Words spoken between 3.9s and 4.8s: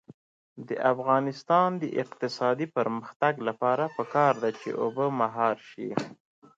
پکار ده چې